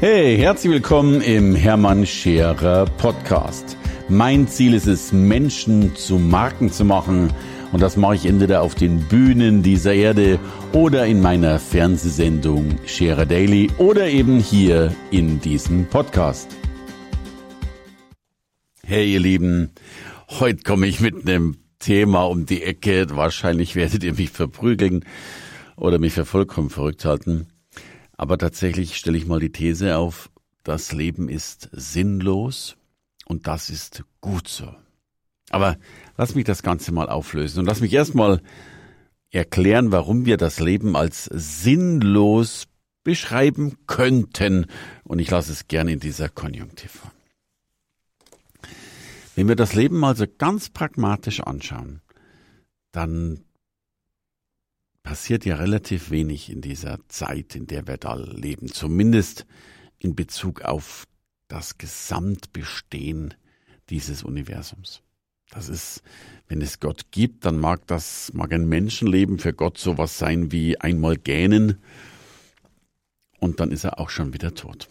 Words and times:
Hey, 0.00 0.38
herzlich 0.38 0.74
willkommen 0.74 1.20
im 1.22 1.56
Hermann 1.56 2.06
Scherer 2.06 2.84
Podcast. 2.84 3.76
Mein 4.08 4.46
Ziel 4.46 4.74
ist 4.74 4.86
es, 4.86 5.12
Menschen 5.12 5.96
zu 5.96 6.20
Marken 6.20 6.70
zu 6.70 6.84
machen. 6.84 7.32
Und 7.72 7.82
das 7.82 7.96
mache 7.96 8.14
ich 8.14 8.26
entweder 8.26 8.62
auf 8.62 8.76
den 8.76 9.00
Bühnen 9.08 9.64
dieser 9.64 9.94
Erde 9.94 10.38
oder 10.72 11.04
in 11.04 11.20
meiner 11.20 11.58
Fernsehsendung 11.58 12.78
Scherer 12.86 13.26
Daily 13.26 13.72
oder 13.78 14.06
eben 14.06 14.38
hier 14.38 14.94
in 15.10 15.40
diesem 15.40 15.86
Podcast. 15.86 16.48
Hey 18.86 19.12
ihr 19.12 19.20
Lieben, 19.20 19.72
heute 20.28 20.62
komme 20.62 20.86
ich 20.86 21.00
mit 21.00 21.28
einem 21.28 21.56
Thema 21.80 22.22
um 22.22 22.46
die 22.46 22.62
Ecke. 22.62 23.06
Wahrscheinlich 23.10 23.74
werdet 23.74 24.04
ihr 24.04 24.14
mich 24.14 24.30
verprügeln 24.30 25.04
oder 25.74 25.98
mich 25.98 26.12
für 26.12 26.24
vollkommen 26.24 26.70
verrückt 26.70 27.04
halten. 27.04 27.48
Aber 28.18 28.36
tatsächlich 28.36 28.96
stelle 28.96 29.16
ich 29.16 29.26
mal 29.26 29.40
die 29.40 29.52
These 29.52 29.96
auf, 29.96 30.28
das 30.64 30.92
Leben 30.92 31.30
ist 31.30 31.70
sinnlos 31.72 32.76
und 33.24 33.46
das 33.46 33.70
ist 33.70 34.04
gut 34.20 34.48
so. 34.48 34.74
Aber 35.50 35.78
lass 36.18 36.34
mich 36.34 36.44
das 36.44 36.62
Ganze 36.62 36.92
mal 36.92 37.08
auflösen 37.08 37.60
und 37.60 37.66
lass 37.66 37.80
mich 37.80 37.92
erstmal 37.92 38.42
erklären, 39.30 39.92
warum 39.92 40.26
wir 40.26 40.36
das 40.36 40.58
Leben 40.58 40.96
als 40.96 41.24
sinnlos 41.32 42.66
beschreiben 43.04 43.78
könnten. 43.86 44.66
Und 45.04 45.20
ich 45.20 45.30
lasse 45.30 45.52
es 45.52 45.68
gerne 45.68 45.92
in 45.92 46.00
dieser 46.00 46.28
Konjunktiv. 46.28 47.02
Wenn 49.36 49.46
wir 49.46 49.56
das 49.56 49.74
Leben 49.74 50.04
also 50.04 50.26
ganz 50.38 50.70
pragmatisch 50.70 51.40
anschauen, 51.40 52.02
dann 52.90 53.44
passiert 55.02 55.44
ja 55.44 55.56
relativ 55.56 56.10
wenig 56.10 56.50
in 56.50 56.60
dieser 56.60 56.98
Zeit, 57.08 57.54
in 57.54 57.66
der 57.66 57.86
wir 57.86 57.96
da 57.96 58.14
leben, 58.14 58.68
zumindest 58.68 59.46
in 59.98 60.14
Bezug 60.14 60.62
auf 60.62 61.06
das 61.48 61.78
Gesamtbestehen 61.78 63.34
dieses 63.90 64.22
Universums. 64.22 65.02
Das 65.50 65.68
ist, 65.68 66.02
wenn 66.46 66.60
es 66.60 66.78
Gott 66.78 67.10
gibt, 67.10 67.46
dann 67.46 67.58
mag 67.58 67.86
das, 67.86 68.30
mag 68.34 68.52
ein 68.52 68.68
Menschenleben 68.68 69.38
für 69.38 69.54
Gott 69.54 69.78
sowas 69.78 70.18
sein 70.18 70.52
wie 70.52 70.78
einmal 70.78 71.16
gähnen 71.16 71.78
und 73.38 73.60
dann 73.60 73.70
ist 73.70 73.84
er 73.84 73.98
auch 73.98 74.10
schon 74.10 74.34
wieder 74.34 74.54
tot. 74.54 74.88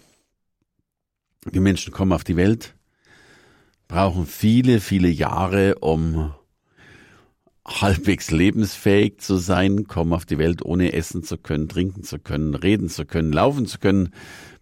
Die 1.46 1.60
Menschen 1.60 1.94
kommen 1.94 2.12
auf 2.12 2.24
die 2.24 2.36
Welt, 2.36 2.76
brauchen 3.88 4.26
viele, 4.26 4.80
viele 4.80 5.10
Jahre, 5.10 5.76
um 5.76 6.34
halbwegs 7.68 8.32
lebensfähig 8.32 9.20
zu 9.20 9.36
sein, 9.36 9.88
kommen 9.88 10.14
auf 10.14 10.26
die 10.26 10.38
Welt 10.38 10.64
ohne 10.64 10.94
essen 10.94 11.24
zu 11.24 11.38
können, 11.38 11.68
trinken 11.68 12.04
zu 12.04 12.18
können, 12.18 12.56
reden 12.56 12.90
zu 12.90 13.06
können, 13.06 13.34
laufen 13.34 13.66
zu 13.66 13.78
können, 13.78 14.14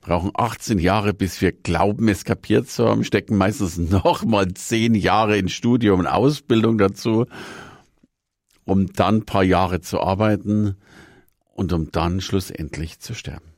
brauchen 0.02 0.32
18 0.34 0.80
Jahre, 0.80 1.14
bis 1.14 1.40
wir 1.40 1.52
glauben, 1.52 2.08
es 2.08 2.26
kapiert 2.26 2.68
zu 2.68 2.88
haben, 2.88 3.04
stecken 3.04 3.38
meistens 3.38 3.78
noch 3.92 4.26
mal 4.26 4.52
10 4.54 4.96
Jahre 4.96 5.38
in 5.38 5.50
Studium 5.50 6.00
und 6.02 6.08
Ausbildung 6.08 6.78
dazu, 6.78 7.26
um 8.66 8.92
dann 8.94 9.18
ein 9.18 9.26
paar 9.26 9.44
Jahre 9.44 9.82
zu 9.82 10.02
arbeiten 10.02 10.76
und 11.54 11.74
um 11.74 11.92
dann 11.92 12.22
schlussendlich 12.22 13.00
zu 13.00 13.14
sterben. 13.14 13.54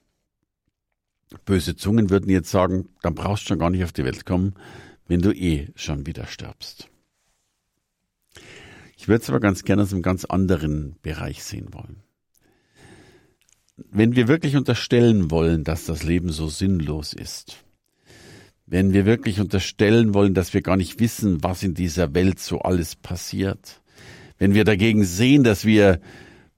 Böse 1.45 1.75
Zungen 1.75 2.09
würden 2.09 2.29
jetzt 2.29 2.51
sagen, 2.51 2.89
dann 3.01 3.15
brauchst 3.15 3.43
du 3.43 3.47
schon 3.49 3.59
gar 3.59 3.69
nicht 3.69 3.83
auf 3.83 3.93
die 3.93 4.05
Welt 4.05 4.25
kommen, 4.25 4.55
wenn 5.07 5.21
du 5.21 5.31
eh 5.31 5.69
schon 5.75 6.05
wieder 6.05 6.27
stirbst. 6.27 6.89
Ich 8.97 9.07
würde 9.07 9.21
es 9.21 9.29
aber 9.29 9.39
ganz 9.39 9.63
gerne 9.63 9.83
aus 9.83 9.93
einem 9.93 10.01
ganz 10.01 10.25
anderen 10.25 10.97
Bereich 11.01 11.43
sehen 11.43 11.73
wollen. 11.73 12.01
Wenn 13.77 14.15
wir 14.15 14.27
wirklich 14.27 14.57
unterstellen 14.57 15.29
wollen, 15.29 15.63
dass 15.63 15.85
das 15.85 16.03
Leben 16.03 16.31
so 16.31 16.49
sinnlos 16.49 17.13
ist, 17.13 17.63
wenn 18.65 18.91
wir 18.91 19.05
wirklich 19.05 19.39
unterstellen 19.39 20.13
wollen, 20.13 20.33
dass 20.33 20.53
wir 20.53 20.61
gar 20.61 20.75
nicht 20.75 20.99
wissen, 20.99 21.43
was 21.43 21.61
in 21.61 21.75
dieser 21.75 22.13
Welt 22.15 22.39
so 22.39 22.59
alles 22.59 22.95
passiert, 22.95 23.81
wenn 24.39 24.55
wir 24.55 24.63
dagegen 24.63 25.03
sehen, 25.03 25.43
dass 25.43 25.63
wir 25.63 26.01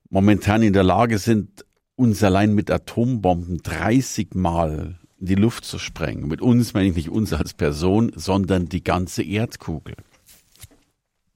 momentan 0.10 0.64
in 0.64 0.74
der 0.74 0.84
Lage 0.84 1.18
sind, 1.18 1.66
uns 1.96 2.24
allein 2.24 2.56
mit 2.56 2.72
Atombomben 2.72 3.58
30 3.58 4.34
Mal 4.34 4.98
in 5.20 5.26
die 5.26 5.36
Luft 5.36 5.66
zu 5.66 5.78
sprengen. 5.78 6.30
Mit 6.30 6.42
uns 6.42 6.74
meine 6.74 6.88
ich 6.88 6.96
nicht 6.96 7.10
uns 7.10 7.34
als 7.34 7.54
Person, 7.54 8.14
sondern 8.16 8.70
die 8.70 8.84
ganze 8.84 9.24
Erdkugel. 9.24 9.96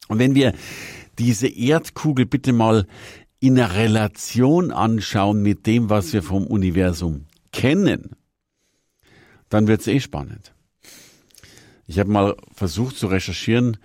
Und 0.08 0.20
wenn 0.20 0.36
wir 0.36 0.54
diese 1.20 1.48
Erdkugel 1.48 2.26
bitte 2.26 2.54
mal 2.54 2.88
in 3.40 3.60
einer 3.60 3.76
Relation 3.76 4.72
anschauen 4.72 5.42
mit 5.42 5.68
dem, 5.68 5.90
was 5.90 6.14
wir 6.14 6.24
vom 6.24 6.48
Universum 6.48 7.26
kennen, 7.52 8.12
dann 9.50 9.68
wird 9.68 9.82
es 9.82 9.88
eh 9.88 10.00
spannend. 10.00 10.54
Ich 11.86 12.00
habe 12.00 12.10
mal 12.10 12.38
versucht 12.54 12.98
zu 12.98 13.08
recherchieren, 13.08 13.78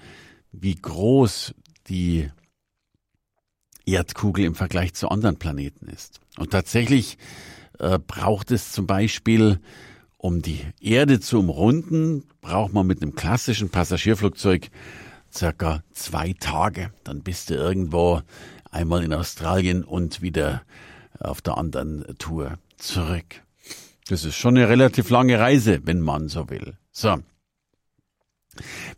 wie 0.52 0.76
groß 0.76 1.54
die 1.88 2.30
Erdkugel 3.84 4.44
im 4.44 4.54
Vergleich 4.54 4.94
zu 4.94 5.08
anderen 5.08 5.38
Planeten 5.38 5.88
ist. 5.88 6.20
Und 6.36 6.50
tatsächlich 6.50 7.18
äh, 7.78 7.98
braucht 7.98 8.50
es 8.50 8.72
zum 8.72 8.86
Beispiel, 8.86 9.60
um 10.16 10.42
die 10.42 10.60
Erde 10.80 11.20
zu 11.20 11.38
umrunden, 11.38 12.24
braucht 12.40 12.72
man 12.72 12.86
mit 12.86 13.02
einem 13.02 13.14
klassischen 13.14 13.70
Passagierflugzeug 13.70 14.70
circa 15.32 15.82
zwei 15.92 16.34
Tage. 16.38 16.92
Dann 17.04 17.22
bist 17.22 17.50
du 17.50 17.54
irgendwo 17.54 18.22
einmal 18.70 19.04
in 19.04 19.12
Australien 19.12 19.84
und 19.84 20.22
wieder 20.22 20.62
auf 21.18 21.40
der 21.40 21.58
anderen 21.58 22.04
Tour 22.18 22.58
zurück. 22.76 23.42
Das 24.08 24.24
ist 24.24 24.36
schon 24.36 24.56
eine 24.56 24.68
relativ 24.68 25.10
lange 25.10 25.38
Reise, 25.38 25.80
wenn 25.84 26.00
man 26.00 26.28
so 26.28 26.48
will. 26.48 26.78
So. 26.90 27.18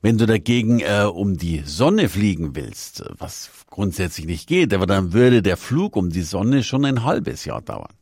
Wenn 0.01 0.17
du 0.17 0.27
dagegen 0.27 0.81
äh, 0.81 1.05
um 1.05 1.37
die 1.37 1.63
Sonne 1.67 2.09
fliegen 2.09 2.55
willst, 2.55 3.05
was 3.19 3.51
grundsätzlich 3.69 4.27
nicht 4.27 4.47
geht, 4.47 4.73
aber 4.73 4.87
dann 4.87 5.13
würde 5.13 5.43
der 5.43 5.57
Flug 5.57 5.97
um 5.97 6.11
die 6.11 6.23
Sonne 6.23 6.63
schon 6.63 6.85
ein 6.85 7.05
halbes 7.05 7.45
Jahr 7.45 7.61
dauern. 7.61 7.93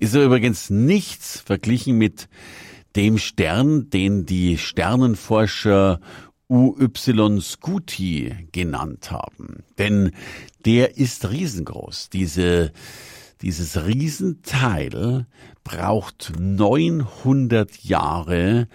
Ist 0.00 0.14
übrigens 0.14 0.70
nichts 0.70 1.40
verglichen 1.40 1.96
mit 1.96 2.28
dem 2.96 3.18
Stern, 3.18 3.90
den 3.90 4.26
die 4.26 4.58
Sternenforscher 4.58 6.00
UY 6.48 7.40
Scuti 7.40 8.34
genannt 8.52 9.10
haben. 9.10 9.64
Denn 9.76 10.12
der 10.64 10.96
ist 10.96 11.30
riesengroß. 11.30 12.10
Diese, 12.10 12.72
dieses 13.42 13.84
Riesenteil 13.84 15.26
braucht 15.62 16.32
900 16.38 17.84
Jahre, 17.84 18.68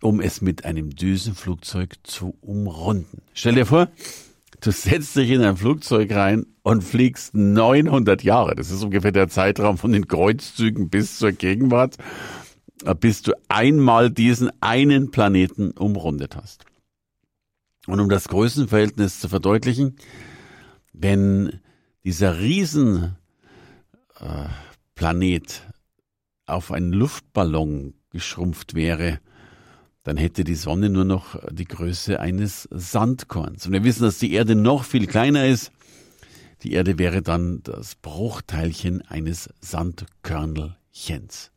um 0.00 0.20
es 0.20 0.40
mit 0.40 0.64
einem 0.64 0.90
Düsenflugzeug 0.90 1.94
zu 2.02 2.34
umrunden. 2.40 3.20
Stell 3.34 3.54
dir 3.54 3.66
vor, 3.66 3.88
du 4.62 4.70
setzt 4.70 5.16
dich 5.16 5.30
in 5.30 5.42
ein 5.42 5.58
Flugzeug 5.58 6.12
rein 6.12 6.46
und 6.62 6.82
fliegst 6.82 7.34
900 7.34 8.22
Jahre. 8.22 8.54
Das 8.54 8.70
ist 8.70 8.82
ungefähr 8.82 9.12
der 9.12 9.28
Zeitraum 9.28 9.76
von 9.76 9.92
den 9.92 10.08
Kreuzzügen 10.08 10.88
bis 10.88 11.18
zur 11.18 11.32
Gegenwart, 11.32 11.96
bis 12.98 13.20
du 13.20 13.32
einmal 13.48 14.10
diesen 14.10 14.50
einen 14.62 15.10
Planeten 15.10 15.72
umrundet 15.72 16.34
hast. 16.36 16.64
Und 17.86 18.00
um 18.00 18.08
das 18.08 18.28
Größenverhältnis 18.28 19.20
zu 19.20 19.28
verdeutlichen, 19.28 19.96
wenn 20.92 21.60
dieser 22.04 22.40
Riesenplanet 22.40 23.16
äh, 24.96 25.72
auf 26.46 26.72
einen 26.72 26.92
Luftballon 26.92 27.94
geschrumpft 28.10 28.74
wäre, 28.74 29.20
dann 30.02 30.16
hätte 30.16 30.44
die 30.44 30.54
Sonne 30.54 30.88
nur 30.88 31.04
noch 31.04 31.38
die 31.50 31.66
Größe 31.66 32.20
eines 32.20 32.68
Sandkorns. 32.70 33.66
Und 33.66 33.72
wir 33.72 33.84
wissen, 33.84 34.02
dass 34.02 34.18
die 34.18 34.32
Erde 34.32 34.54
noch 34.54 34.84
viel 34.84 35.06
kleiner 35.06 35.46
ist. 35.46 35.72
Die 36.62 36.72
Erde 36.72 36.98
wäre 36.98 37.22
dann 37.22 37.62
das 37.62 37.94
Bruchteilchen 37.96 39.02
eines 39.02 39.48
Sandkörnelchens. 39.60 41.50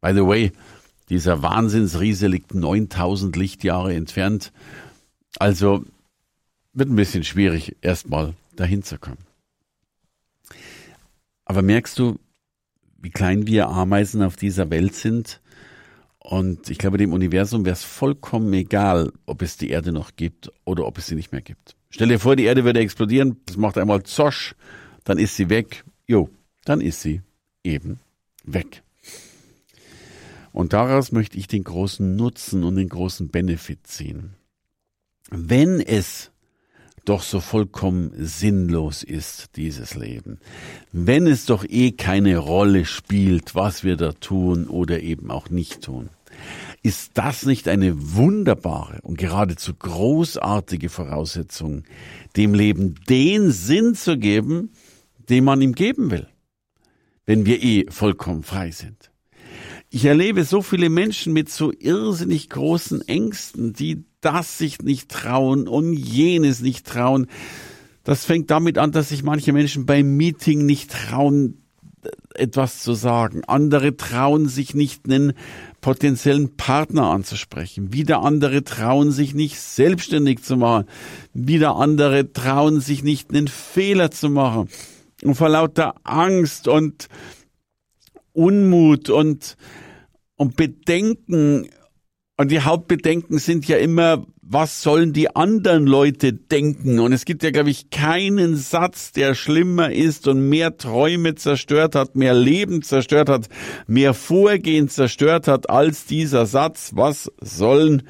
By 0.00 0.12
the 0.12 0.26
way, 0.26 0.52
dieser 1.08 1.42
Wahnsinnsriese 1.42 2.26
liegt 2.26 2.54
9000 2.54 3.36
Lichtjahre 3.36 3.94
entfernt. 3.94 4.52
Also 5.38 5.84
wird 6.72 6.88
ein 6.88 6.96
bisschen 6.96 7.24
schwierig, 7.24 7.76
erstmal 7.82 8.34
dahin 8.56 8.82
zu 8.82 8.98
kommen. 8.98 9.24
Aber 11.44 11.62
merkst 11.62 11.98
du, 11.98 12.18
wie 13.00 13.10
klein 13.10 13.46
wir 13.46 13.68
Ameisen 13.68 14.22
auf 14.22 14.36
dieser 14.36 14.70
Welt 14.70 14.94
sind? 14.94 15.40
Und 16.18 16.70
ich 16.70 16.78
glaube, 16.78 16.96
dem 16.96 17.12
Universum 17.12 17.66
wäre 17.66 17.74
es 17.74 17.84
vollkommen 17.84 18.50
egal, 18.54 19.12
ob 19.26 19.42
es 19.42 19.58
die 19.58 19.68
Erde 19.68 19.92
noch 19.92 20.16
gibt 20.16 20.50
oder 20.64 20.86
ob 20.86 20.96
es 20.96 21.06
sie 21.06 21.14
nicht 21.14 21.32
mehr 21.32 21.42
gibt. 21.42 21.76
Stell 21.90 22.08
dir 22.08 22.18
vor, 22.18 22.34
die 22.34 22.44
Erde 22.44 22.64
würde 22.64 22.80
explodieren, 22.80 23.36
es 23.46 23.58
macht 23.58 23.76
einmal 23.76 24.04
Zosch, 24.04 24.54
dann 25.04 25.18
ist 25.18 25.36
sie 25.36 25.50
weg. 25.50 25.84
Jo, 26.06 26.30
dann 26.64 26.80
ist 26.80 27.02
sie 27.02 27.20
eben 27.62 28.00
weg. 28.44 28.82
Und 30.54 30.72
daraus 30.72 31.10
möchte 31.10 31.36
ich 31.36 31.48
den 31.48 31.64
großen 31.64 32.14
Nutzen 32.14 32.62
und 32.62 32.76
den 32.76 32.88
großen 32.88 33.26
Benefit 33.26 33.88
ziehen. 33.88 34.34
Wenn 35.28 35.80
es 35.80 36.30
doch 37.04 37.22
so 37.22 37.40
vollkommen 37.40 38.12
sinnlos 38.16 39.02
ist, 39.02 39.56
dieses 39.56 39.96
Leben. 39.96 40.38
Wenn 40.92 41.26
es 41.26 41.46
doch 41.46 41.64
eh 41.68 41.90
keine 41.90 42.38
Rolle 42.38 42.84
spielt, 42.84 43.56
was 43.56 43.82
wir 43.82 43.96
da 43.96 44.12
tun 44.12 44.68
oder 44.68 45.00
eben 45.00 45.28
auch 45.28 45.50
nicht 45.50 45.82
tun. 45.82 46.08
Ist 46.84 47.10
das 47.14 47.44
nicht 47.44 47.66
eine 47.66 48.14
wunderbare 48.14 49.00
und 49.02 49.18
geradezu 49.18 49.74
großartige 49.74 50.88
Voraussetzung, 50.88 51.82
dem 52.36 52.54
Leben 52.54 52.94
den 53.08 53.50
Sinn 53.50 53.96
zu 53.96 54.16
geben, 54.16 54.70
den 55.28 55.42
man 55.42 55.60
ihm 55.60 55.74
geben 55.74 56.12
will, 56.12 56.28
wenn 57.26 57.44
wir 57.44 57.60
eh 57.60 57.86
vollkommen 57.90 58.44
frei 58.44 58.70
sind? 58.70 59.10
Ich 59.94 60.06
erlebe 60.06 60.42
so 60.42 60.60
viele 60.60 60.90
Menschen 60.90 61.32
mit 61.32 61.48
so 61.48 61.72
irrsinnig 61.78 62.50
großen 62.50 63.06
Ängsten, 63.06 63.74
die 63.74 64.02
das 64.20 64.58
sich 64.58 64.82
nicht 64.82 65.08
trauen 65.08 65.68
und 65.68 65.92
jenes 65.92 66.62
nicht 66.62 66.84
trauen. 66.84 67.28
Das 68.02 68.24
fängt 68.24 68.50
damit 68.50 68.76
an, 68.76 68.90
dass 68.90 69.10
sich 69.10 69.22
manche 69.22 69.52
Menschen 69.52 69.86
beim 69.86 70.16
Meeting 70.16 70.66
nicht 70.66 70.90
trauen, 70.90 71.62
etwas 72.34 72.82
zu 72.82 72.94
sagen. 72.94 73.44
Andere 73.46 73.96
trauen 73.96 74.48
sich 74.48 74.74
nicht, 74.74 75.04
einen 75.04 75.34
potenziellen 75.80 76.56
Partner 76.56 77.12
anzusprechen. 77.12 77.92
Wieder 77.92 78.20
andere 78.20 78.64
trauen 78.64 79.12
sich 79.12 79.32
nicht, 79.32 79.60
selbstständig 79.60 80.42
zu 80.42 80.56
machen. 80.56 80.86
Wieder 81.34 81.76
andere 81.76 82.32
trauen 82.32 82.80
sich 82.80 83.04
nicht, 83.04 83.30
einen 83.30 83.46
Fehler 83.46 84.10
zu 84.10 84.28
machen. 84.28 84.68
Und 85.22 85.36
vor 85.36 85.50
lauter 85.50 85.94
Angst 86.02 86.66
und 86.66 87.08
Unmut 88.34 89.08
und, 89.08 89.56
und 90.36 90.56
Bedenken 90.56 91.68
und 92.36 92.50
die 92.50 92.60
Hauptbedenken 92.60 93.38
sind 93.38 93.68
ja 93.68 93.76
immer, 93.76 94.26
was 94.42 94.82
sollen 94.82 95.12
die 95.12 95.34
anderen 95.36 95.86
Leute 95.86 96.32
denken? 96.32 96.98
Und 96.98 97.12
es 97.12 97.24
gibt 97.24 97.44
ja, 97.44 97.50
glaube 97.50 97.70
ich, 97.70 97.90
keinen 97.90 98.56
Satz, 98.56 99.12
der 99.12 99.34
schlimmer 99.34 99.92
ist 99.92 100.26
und 100.26 100.48
mehr 100.48 100.76
Träume 100.76 101.36
zerstört 101.36 101.94
hat, 101.94 102.16
mehr 102.16 102.34
Leben 102.34 102.82
zerstört 102.82 103.28
hat, 103.28 103.48
mehr 103.86 104.14
Vorgehen 104.14 104.88
zerstört 104.88 105.46
hat 105.46 105.70
als 105.70 106.06
dieser 106.06 106.44
Satz, 106.46 106.90
was 106.94 107.30
sollen 107.40 108.02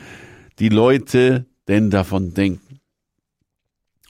die 0.58 0.70
Leute 0.70 1.44
denn 1.68 1.90
davon 1.90 2.32
denken? 2.32 2.80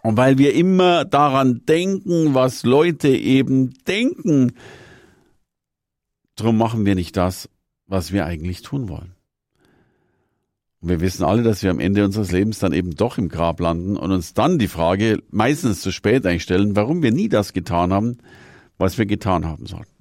Und 0.05 0.17
weil 0.17 0.39
wir 0.39 0.55
immer 0.55 1.05
daran 1.05 1.63
denken, 1.67 2.35
was 2.35 2.63
Leute 2.63 3.09
eben 3.09 3.75
denken, 3.89 4.53
drum 6.37 6.57
machen 6.57 6.87
wir 6.87 6.95
nicht 6.95 7.17
das, 7.17 7.49
was 7.87 8.13
wir 8.13 8.27
eigentlich 8.27 8.63
tun 8.63 8.89
wollen. 8.89 9.15
Und 10.81 10.91
wir 10.91 11.01
wissen 11.01 11.25
alle, 11.25 11.43
dass 11.43 11.63
wir 11.63 11.71
am 11.71 11.81
Ende 11.81 12.05
unseres 12.05 12.31
Lebens 12.31 12.59
dann 12.59 12.73
eben 12.73 12.95
doch 12.95 13.17
im 13.17 13.29
Grab 13.29 13.61
landen 13.61 13.97
und 13.97 14.13
uns 14.13 14.35
dann 14.35 14.59
die 14.59 14.69
Frage 14.69 15.23
meistens 15.31 15.81
zu 15.81 15.91
spät 15.91 16.27
einstellen, 16.27 16.77
warum 16.77 17.03
wir 17.03 17.11
nie 17.11 17.29
das 17.31 17.53
getan 17.53 17.93
haben, 17.93 18.19
was 18.77 18.99
wir 18.99 19.07
getan 19.07 19.47
haben 19.47 19.67
sollten. 19.67 19.95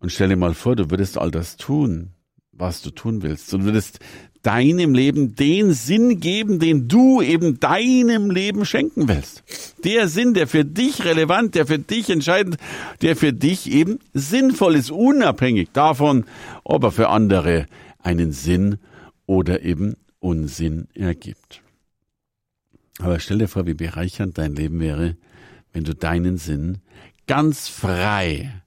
Und 0.00 0.12
stell 0.12 0.28
dir 0.28 0.36
mal 0.36 0.54
vor, 0.54 0.76
du 0.76 0.90
würdest 0.90 1.16
all 1.16 1.30
das 1.30 1.56
tun, 1.56 2.10
was 2.52 2.82
du 2.82 2.90
tun 2.90 3.22
willst. 3.22 3.52
Du 3.52 3.64
würdest 3.64 4.00
deinem 4.46 4.94
Leben 4.94 5.34
den 5.34 5.72
Sinn 5.72 6.20
geben, 6.20 6.60
den 6.60 6.86
du 6.86 7.20
eben 7.20 7.58
deinem 7.58 8.30
Leben 8.30 8.64
schenken 8.64 9.08
willst. 9.08 9.42
Der 9.82 10.06
Sinn, 10.06 10.34
der 10.34 10.46
für 10.46 10.64
dich 10.64 11.04
relevant, 11.04 11.56
der 11.56 11.66
für 11.66 11.80
dich 11.80 12.10
entscheidend, 12.10 12.56
der 13.02 13.16
für 13.16 13.32
dich 13.32 13.70
eben 13.70 13.98
sinnvoll 14.14 14.76
ist, 14.76 14.92
unabhängig 14.92 15.70
davon, 15.72 16.24
ob 16.62 16.84
er 16.84 16.92
für 16.92 17.08
andere 17.08 17.66
einen 17.98 18.30
Sinn 18.30 18.78
oder 19.26 19.62
eben 19.62 19.96
Unsinn 20.20 20.86
ergibt. 20.94 21.60
Aber 23.00 23.18
stell 23.18 23.38
dir 23.38 23.48
vor, 23.48 23.66
wie 23.66 23.74
bereichernd 23.74 24.38
dein 24.38 24.54
Leben 24.54 24.78
wäre, 24.78 25.16
wenn 25.72 25.84
du 25.84 25.94
deinen 25.94 26.38
Sinn 26.38 26.78
ganz 27.26 27.68
frei, 27.68 28.62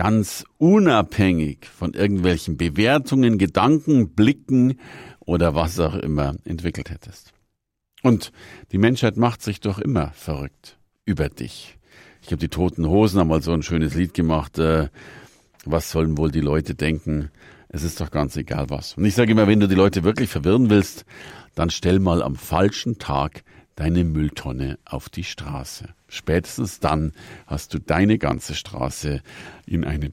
ganz 0.00 0.46
unabhängig 0.56 1.66
von 1.66 1.92
irgendwelchen 1.92 2.56
Bewertungen, 2.56 3.36
Gedanken, 3.36 4.14
Blicken 4.14 4.78
oder 5.18 5.54
was 5.54 5.78
auch 5.78 5.94
immer 5.94 6.36
entwickelt 6.46 6.88
hättest. 6.88 7.34
Und 8.02 8.32
die 8.72 8.78
Menschheit 8.78 9.18
macht 9.18 9.42
sich 9.42 9.60
doch 9.60 9.78
immer 9.78 10.10
verrückt 10.12 10.78
über 11.04 11.28
dich. 11.28 11.76
Ich 12.22 12.28
habe 12.28 12.38
die 12.38 12.48
Toten 12.48 12.86
Hosen 12.88 13.20
einmal 13.20 13.42
so 13.42 13.52
ein 13.52 13.62
schönes 13.62 13.92
Lied 13.94 14.14
gemacht. 14.14 14.58
Äh, 14.58 14.88
was 15.66 15.90
sollen 15.90 16.16
wohl 16.16 16.30
die 16.30 16.40
Leute 16.40 16.74
denken? 16.74 17.30
Es 17.68 17.82
ist 17.82 18.00
doch 18.00 18.10
ganz 18.10 18.38
egal 18.38 18.70
was. 18.70 18.94
Und 18.94 19.04
ich 19.04 19.14
sage 19.14 19.32
immer, 19.32 19.48
wenn 19.48 19.60
du 19.60 19.68
die 19.68 19.74
Leute 19.74 20.02
wirklich 20.02 20.30
verwirren 20.30 20.70
willst, 20.70 21.04
dann 21.54 21.68
stell 21.68 21.98
mal 21.98 22.22
am 22.22 22.36
falschen 22.36 22.98
Tag 22.98 23.42
deine 23.80 24.04
Mülltonne 24.04 24.78
auf 24.84 25.08
die 25.08 25.24
Straße. 25.24 25.88
Spätestens 26.06 26.80
dann 26.80 27.12
hast 27.46 27.72
du 27.72 27.78
deine 27.78 28.18
ganze 28.18 28.54
Straße 28.54 29.22
in 29.64 29.84
eine 29.86 30.12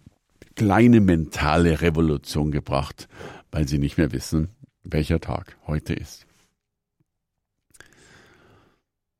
kleine 0.55 1.01
mentale 1.01 1.81
Revolution 1.81 2.51
gebracht, 2.51 3.09
weil 3.51 3.67
sie 3.67 3.77
nicht 3.77 3.97
mehr 3.97 4.13
wissen, 4.13 4.47
welcher 4.83 5.19
Tag 5.19 5.57
heute 5.67 5.93
ist. 5.93 6.25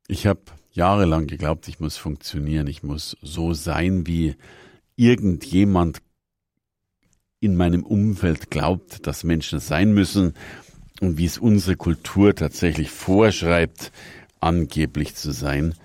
Ich 0.08 0.26
habe 0.26 0.40
jahrelang 0.72 1.28
geglaubt, 1.28 1.68
ich 1.68 1.82
muss 1.82 1.98
funktionieren, 1.98 2.68
ich 2.68 2.84
muss 2.84 3.18
so 3.22 3.54
sein, 3.54 4.08
wie 4.08 4.38
irgendjemand 4.96 6.02
in 7.42 7.58
meinem 7.58 7.84
Umfeld 7.84 8.50
glaubt, 8.50 9.08
dass 9.08 9.26
Menschen 9.26 9.60
sein 9.60 9.94
müssen 9.94 10.36
und 11.02 11.18
wie 11.18 11.26
es 11.26 11.38
unsere 11.38 11.76
Kultur 11.76 12.34
tatsächlich 12.34 12.92
vorschreibt, 12.92 13.92
angeblich 14.40 15.16
zu 15.16 15.32
sein. 15.32 15.76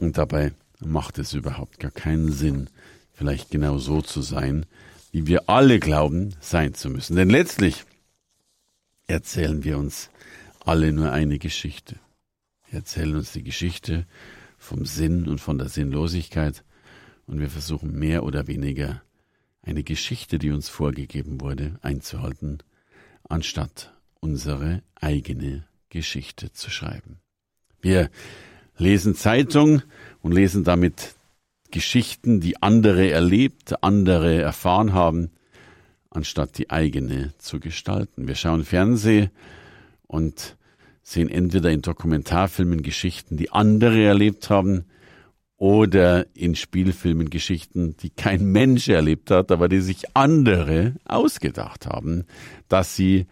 Und 0.00 0.18
dabei 0.18 0.52
macht 0.80 1.18
es 1.18 1.32
überhaupt 1.32 1.78
gar 1.78 1.90
keinen 1.90 2.32
Sinn, 2.32 2.68
vielleicht 3.12 3.50
genau 3.50 3.78
so 3.78 4.02
zu 4.02 4.22
sein, 4.22 4.66
wie 5.10 5.26
wir 5.26 5.48
alle 5.48 5.78
glauben, 5.78 6.34
sein 6.40 6.74
zu 6.74 6.88
müssen. 6.90 7.16
Denn 7.16 7.30
letztlich 7.30 7.84
erzählen 9.06 9.62
wir 9.64 9.78
uns 9.78 10.10
alle 10.64 10.92
nur 10.92 11.12
eine 11.12 11.38
Geschichte. 11.38 11.96
Wir 12.68 12.78
erzählen 12.78 13.16
uns 13.16 13.32
die 13.32 13.42
Geschichte 13.42 14.06
vom 14.58 14.86
Sinn 14.86 15.28
und 15.28 15.40
von 15.40 15.58
der 15.58 15.68
Sinnlosigkeit 15.68 16.64
und 17.26 17.40
wir 17.40 17.50
versuchen 17.50 17.98
mehr 17.98 18.24
oder 18.24 18.46
weniger 18.46 19.02
eine 19.62 19.84
Geschichte, 19.84 20.38
die 20.38 20.50
uns 20.50 20.68
vorgegeben 20.68 21.40
wurde, 21.40 21.78
einzuhalten, 21.82 22.58
anstatt 23.28 23.92
unsere 24.20 24.82
eigene 24.94 25.66
Geschichte 25.88 26.52
zu 26.52 26.70
schreiben. 26.70 27.21
Wir 27.82 28.08
lesen 28.78 29.14
Zeitung 29.14 29.82
und 30.22 30.32
lesen 30.32 30.64
damit 30.64 31.14
Geschichten, 31.70 32.40
die 32.40 32.62
andere 32.62 33.10
erlebt, 33.10 33.82
andere 33.82 34.40
erfahren 34.40 34.94
haben, 34.94 35.30
anstatt 36.08 36.56
die 36.56 36.70
eigene 36.70 37.34
zu 37.38 37.60
gestalten. 37.60 38.28
Wir 38.28 38.34
schauen 38.34 38.64
Fernseh 38.64 39.28
und 40.06 40.56
sehen 41.02 41.28
entweder 41.28 41.70
in 41.70 41.82
Dokumentarfilmen 41.82 42.82
Geschichten, 42.82 43.36
die 43.36 43.50
andere 43.50 44.02
erlebt 44.02 44.48
haben, 44.48 44.84
oder 45.62 46.26
in 46.34 46.56
Spielfilmen 46.56 47.30
Geschichten, 47.30 47.96
die 47.98 48.10
kein 48.10 48.46
Mensch 48.46 48.88
erlebt 48.88 49.30
hat, 49.30 49.52
aber 49.52 49.68
die 49.68 49.80
sich 49.80 50.16
andere 50.16 50.96
ausgedacht 51.04 51.86
haben, 51.86 52.24
dass 52.68 52.96
sie 52.96 53.26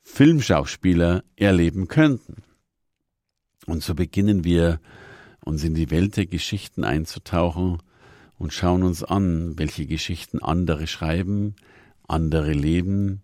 Filmschauspieler 0.00 1.24
erleben 1.34 1.88
könnten. 1.88 2.43
Und 3.66 3.82
so 3.82 3.94
beginnen 3.94 4.44
wir 4.44 4.80
uns 5.44 5.64
in 5.64 5.74
die 5.74 5.90
Welt 5.90 6.16
der 6.16 6.26
Geschichten 6.26 6.84
einzutauchen 6.84 7.78
und 8.38 8.52
schauen 8.52 8.82
uns 8.82 9.04
an, 9.04 9.58
welche 9.58 9.86
Geschichten 9.86 10.42
andere 10.42 10.86
schreiben, 10.86 11.54
andere 12.06 12.52
leben, 12.52 13.22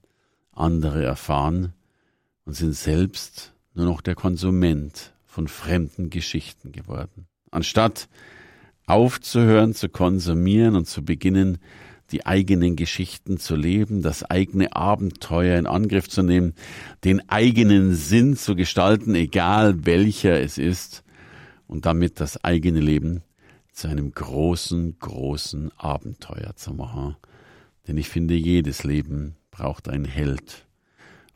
andere 0.53 1.05
erfahren 1.05 1.73
und 2.45 2.55
sind 2.55 2.75
selbst 2.75 3.53
nur 3.75 3.87
noch 3.87 4.01
der 4.01 4.15
Konsument 4.15 5.13
von 5.27 5.49
fremden 5.49 6.11
Geschichten 6.11 6.73
geworden. 6.73 7.27
Anstatt 7.51 8.09
aufzuhören 8.87 9.75
zu 9.75 9.89
konsumieren 9.89 10.75
und 10.75 10.87
zu 10.87 11.05
beginnen, 11.05 11.59
die 12.13 12.27
eigenen 12.27 12.77
Geschichten 12.77 13.39
zu 13.39 13.57
leben, 13.57 14.03
das 14.03 14.25
eigene 14.25 14.75
Abenteuer 14.75 15.59
in 15.59 15.67
Angriff 15.67 16.09
zu 16.09 16.23
nehmen, 16.23 16.55
den 17.05 17.29
eigenen 17.29 17.95
Sinn 17.95 18.37
zu 18.37 18.55
gestalten, 18.55 19.15
egal 19.15 19.87
welcher 19.87 20.41
es 20.41 20.59
ist, 20.59 21.05
und 21.67 21.87
damit 21.87 22.21
das 22.21 22.43
eigene 22.43 22.81
Leben 22.81 23.23
zu 23.73 23.89
einem 23.89 24.13
großen, 24.13 24.99
großen 24.99 25.71
Abenteuer 25.77 26.55
zu 26.57 26.75
machen. 26.75 27.17
Denn 27.87 27.97
ich 27.97 28.09
finde, 28.09 28.35
jedes 28.35 28.85
Leben 28.85 29.37
braucht 29.51 29.89
einen 29.89 30.05
Held. 30.05 30.67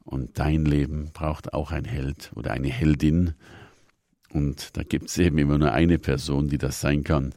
Und 0.04 0.38
dein 0.38 0.64
Leben 0.64 1.10
braucht 1.12 1.54
auch 1.54 1.72
ein 1.72 1.84
Held 1.84 2.32
oder 2.34 2.50
eine 2.50 2.68
Heldin. 2.68 3.34
Und 4.30 4.76
da 4.76 4.82
gibt 4.82 5.08
es 5.08 5.18
eben 5.18 5.38
immer 5.38 5.56
nur 5.56 5.72
eine 5.72 5.98
Person, 5.98 6.48
die 6.48 6.58
das 6.58 6.80
sein 6.80 7.04
kann. 7.04 7.34